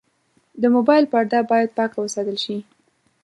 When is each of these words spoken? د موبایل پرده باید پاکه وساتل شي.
د 0.61 0.63
موبایل 0.75 1.03
پرده 1.13 1.39
باید 1.51 1.75
پاکه 1.77 1.97
وساتل 2.01 2.37
شي. 2.43 2.57